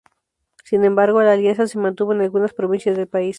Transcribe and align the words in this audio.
Sin 0.63 0.83
embargo 0.83 1.21
la 1.21 1.33
alianza 1.33 1.67
se 1.67 1.77
mantuvo 1.77 2.11
en 2.13 2.21
algunas 2.21 2.55
provincias 2.55 2.97
del 2.97 3.07
país. 3.07 3.29